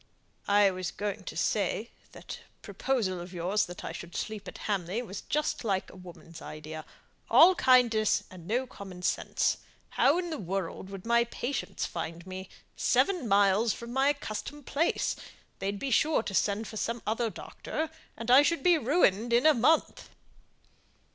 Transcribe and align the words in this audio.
"I 0.47 0.71
was 0.71 0.89
going 0.89 1.25
to 1.25 1.37
say 1.37 1.91
that 2.13 2.39
proposal 2.63 3.19
of 3.19 3.35
yours 3.35 3.67
that 3.67 3.85
I 3.85 3.91
should 3.91 4.15
sleep 4.15 4.47
at 4.47 4.57
Hamley 4.65 5.03
was 5.03 5.21
just 5.21 5.63
like 5.63 5.91
a 5.91 5.95
woman's 5.95 6.41
idea 6.41 6.85
all 7.29 7.53
kindness, 7.53 8.23
and 8.31 8.47
no 8.47 8.65
common 8.65 9.03
sense. 9.03 9.57
How 9.89 10.17
in 10.17 10.31
the 10.31 10.39
world 10.39 10.89
would 10.89 11.05
my 11.05 11.25
patients 11.25 11.85
find 11.85 12.25
me 12.25 12.49
out, 12.51 12.51
seven 12.75 13.27
miles 13.27 13.73
from 13.75 13.93
my 13.93 14.09
accustomed 14.09 14.65
place? 14.65 15.15
They'd 15.59 15.77
be 15.77 15.91
sure 15.91 16.23
to 16.23 16.33
send 16.33 16.67
for 16.67 16.77
some 16.77 17.03
other 17.05 17.29
doctor, 17.29 17.91
and 18.17 18.31
I 18.31 18.41
should 18.41 18.63
be 18.63 18.79
ruined 18.79 19.31
in 19.31 19.45
a 19.45 19.53
month." 19.53 20.09